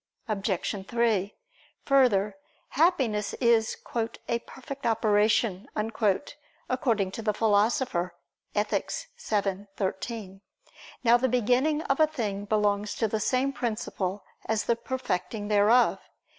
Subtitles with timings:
[0.27, 0.87] Obj.
[0.87, 1.35] 3:
[1.85, 2.35] Further,
[2.69, 3.77] Happiness is
[4.27, 5.67] a "perfect operation,"
[6.67, 8.15] according to the Philosopher
[8.55, 8.91] (Ethic.
[9.21, 10.41] vii, 13).
[11.03, 15.99] Now the beginning of a thing belongs to the same principle as the perfecting thereof.